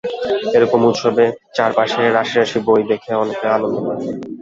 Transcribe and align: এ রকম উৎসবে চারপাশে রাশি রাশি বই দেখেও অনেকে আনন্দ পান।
এ 0.55 0.63
রকম 0.63 0.81
উৎসবে 0.89 1.25
চারপাশে 1.55 2.01
রাশি 2.09 2.35
রাশি 2.35 2.59
বই 2.67 2.81
দেখেও 2.91 3.21
অনেকে 3.23 3.45
আনন্দ 3.55 3.75
পান। 3.85 3.97